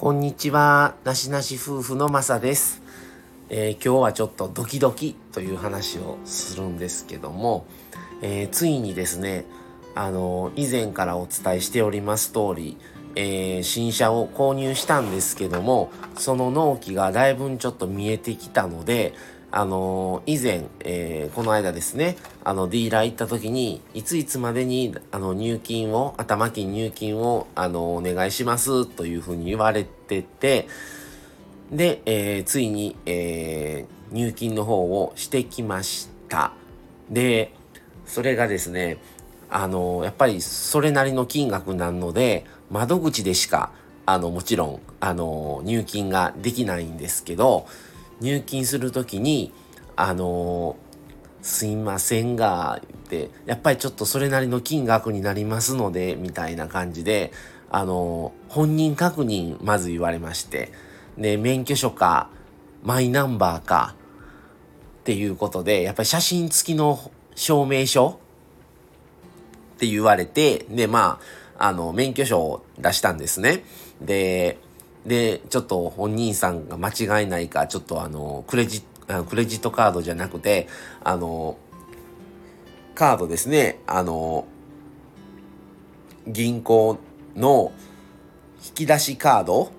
[0.00, 2.80] こんにちは、なしなし夫婦のまさです、
[3.50, 7.66] えー今日はちょっとドキドキという話をするんですけども、
[8.22, 9.44] えーついにですね、
[9.94, 12.78] あの以前からお伝えしております通り、
[13.14, 19.12] え新車を購入したんですけども、その納期がだいぶちょっと見えてきたので、
[19.52, 30.68] あの以前、えーこの間ですね、あの、ディーラー行った時に、いついつまでに、あの、入金を、頭金入金を、あの、お願いします、というふうに言われてて、
[31.70, 36.52] で、えーついに、えー入金の方をしてきました。
[37.10, 37.52] で、
[38.06, 38.98] それがですね、
[39.48, 43.70] あの、やっぱりそれなりの金額なので、窓口でしか、
[44.06, 47.66] あの、もちろん、あの、入金ができないんですけど、
[48.20, 49.52] 入金するときに、
[49.96, 50.76] あの、
[51.42, 57.32] すいませんが、言って、やっぱりちょっとそれなりの金額になりますので、みたいな感じで、
[57.70, 60.72] あの、本人確認、まず言われまして、
[61.16, 62.28] で、免許証か、
[62.82, 63.94] マイナンバーか、
[65.00, 68.20] っていうことで、やっぱり写真付きの証明書
[69.76, 71.18] って言われて、で、ま
[71.58, 73.64] あ、あの、免許証を出したんですね。
[74.00, 74.58] で、
[75.06, 78.82] で、ちょっと本人さんが間違いないか、ちょっとあの、クレジ
[79.28, 80.68] クレジットカードじゃなくて、
[81.02, 81.56] あの、
[82.94, 84.46] カードですね、あの、
[86.26, 86.98] 銀行
[87.34, 87.72] の
[88.64, 89.72] 引き出しカード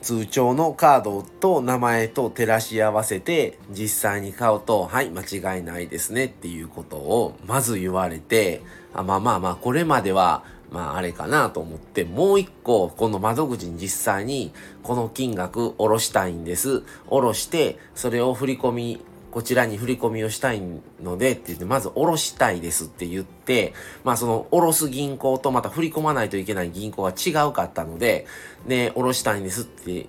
[0.00, 5.22] 通帳のカードと名前と照らし合わせて実際に買うと、はい、間
[5.56, 8.62] 違いないですねっていうことをまず言われて、
[8.94, 14.52] あまあまあまあ、これまでは、まああれかなと思って、もう一個、この窓口に実際に、
[14.82, 16.82] この金額下ろしたいんです。
[17.08, 20.62] 下ろして、それを振り込み、こちらに振り込みをしたい
[21.02, 23.72] のでって言って、まず下ろしたいですって言って、
[24.04, 28.26] まあその下ろす銀行とまた振り込まないといけない銀行が違うかったので、
[28.66, 30.06] で、下ろしたいんですって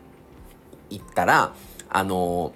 [0.90, 1.54] 言ったら、
[1.90, 2.54] あの、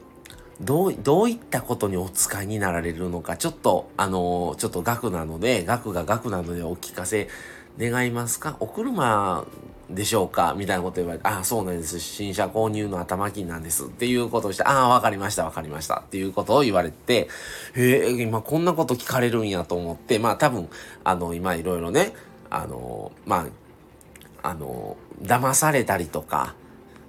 [0.61, 7.27] どう、どういったことにお使いになられるのか、ちょっと、あの、ちょっと額なので、額が額なのでお聞かせ
[7.79, 8.57] 願いますか？
[8.59, 9.45] お車
[9.89, 10.53] でしょうか？
[10.57, 11.99] みたいなこと言われて、ああ、そうなんです。
[11.99, 13.85] 新車購入の頭金なんです。
[13.85, 16.03] っていうことをして、ああ、わかりました、わかりました。
[16.05, 17.27] っていうことを言われて、
[17.75, 20.69] へえ、今こんなこと聞かれるんやと思って、まあ多分、
[21.03, 22.13] あの、今いろいろね、
[22.49, 23.47] あの、ま
[24.41, 26.55] あ、あの、騙されたりとか、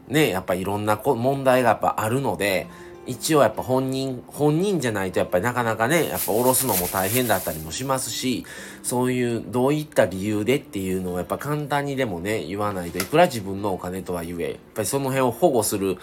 [0.08, 2.66] ね、やっぱいろんな問題がやっぱあるので、
[3.06, 8.44] 一応やっぱ本人、本人じゃないとやっぱりなかなかね、やっぱ下ろすのも大変だったりもしますし、
[8.82, 15.98] そういうどういった理由でっていうのをやっぱ簡単にでもね、言わないといくら自分のお金とは言え、やっぱりその辺を保護する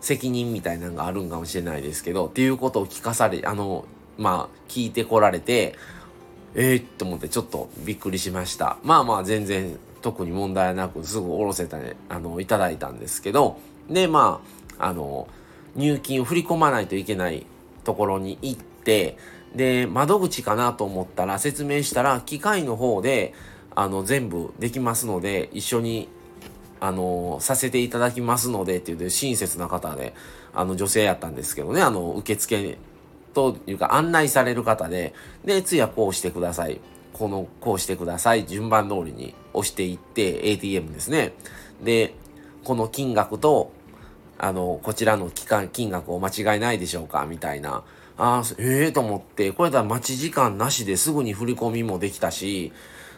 [0.00, 3.84] 責任みたいなのがあるんかもしれないですけど、っていうことを聞かされ、あの、
[4.16, 5.74] まあ、聞いてこられて、
[6.54, 8.78] ええー、と思ってちょっとびっくりしました。
[8.82, 13.58] まあまあ全然特に問題なくすぐ下ろせたね、あの、いただいたんですけど、
[13.88, 14.40] で、ま
[14.78, 15.28] あ、あの、
[15.76, 17.46] 入金を振り込まないといけない
[17.84, 19.16] ところに行って、
[19.54, 23.34] で、窓口かなと思ったら説明したら、機械の方で、
[23.74, 26.08] あの、全部できますので、一緒に
[26.80, 30.14] あの、させていただきますのでっていう親切な方で、
[30.54, 32.78] あの、女性やったんですけどね、あの、受付
[33.34, 35.14] というか案内される方で、
[35.44, 36.80] で、次はこうしてください。
[37.12, 38.46] この、こうしてください。
[38.46, 41.34] 順番通りに押していって ATM ですね。
[41.84, 42.14] で、
[42.64, 43.72] この金額と、
[44.42, 47.84] あの、こちらの期間、金額を間違いないでしょうかみたいな。
[48.16, 52.72] ああ、ええー、と思って、これだ待ち時間なしですぐに振り込みもできたし、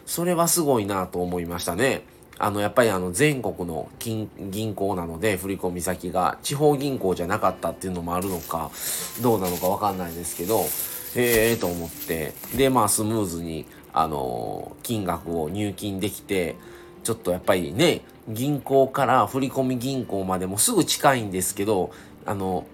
[0.05, 2.03] それはすごいなと思いましたね。
[2.39, 8.69] あの、やっぱりあの、全国の金銀行なので、振込先が地方銀行じゃなかったっていうのもあるのか、
[9.21, 10.59] どうなのかわかんないですけど、
[11.15, 16.55] へえーと思って、で、まあ、スムーズに、あの金額を入金できて、
[17.03, 21.91] ちょっとやっぱりね、銀行から振込銀行までもすぐ近いんですけど、
[22.25, 22.65] あの、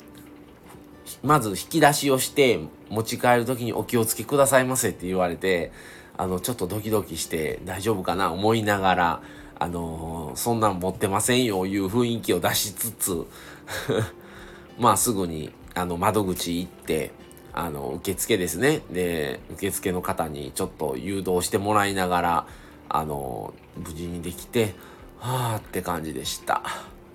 [1.24, 5.72] まず引き出しをして持ち帰る時にお気をつけくださいませって言われて、
[6.18, 9.22] あの、ちょっとドキドキして大丈夫かな思いながら、
[9.62, 13.26] あのそんなん持ってませんよいう雰囲気を出しつつ、
[14.80, 17.12] まあすぐに、あの、窓口行って、
[17.54, 18.82] あの、受付ですね。
[18.92, 22.48] で、受付の方にちょっと誘導してもらいながら、
[22.90, 24.74] あの、無事にできて、
[25.20, 26.64] はあって感じでした。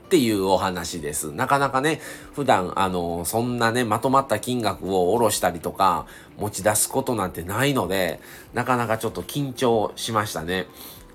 [0.04, 1.32] っていうお話です。
[1.32, 2.00] なかなかね、
[2.34, 6.06] 普段、あの、そんなね、まとまった金額を下ろしたりとか、
[6.38, 8.20] 持ち出すことなんてないので、
[8.52, 10.66] なかなかちょっと緊張しましたね。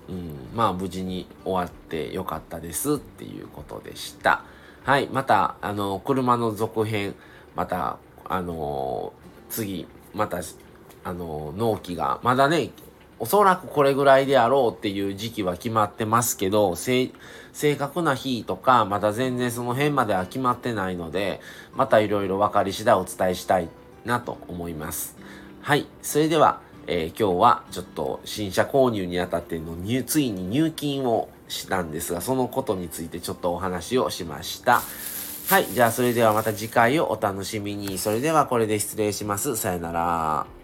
[0.08, 4.44] うん、まあ無事に終わってよかったですっていうことでした。
[4.82, 7.14] はい、また、あの、車の続編、
[7.54, 9.12] また、あの、
[9.48, 10.40] 次、また、
[11.04, 12.70] あの、納期が、まだね、
[13.22, 17.12] おそらくこれぐらいであろうっていう時期は決まってますけど、正
[17.78, 21.40] 確な日とか、まだ全然その辺までは決まってないので、
[21.74, 23.68] またいろいろ分かり次第お伝えしたい
[24.06, 25.18] なと思います。
[25.60, 25.86] はい。
[26.00, 34.80] それでは、えー、今日はちょっと新車購入にあたっての入、ついに入金をしたんですが、そのことについてちょっとお話をしました。
[35.48, 35.66] はい。
[35.66, 37.98] じゃあ、それではまた次回をお楽しみに。
[37.98, 39.56] それではこれで失礼します。
[39.56, 40.59] さよなら。